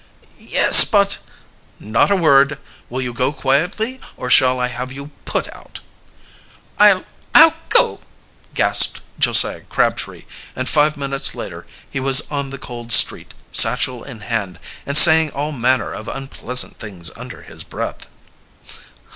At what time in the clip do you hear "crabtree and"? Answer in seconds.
9.61-10.67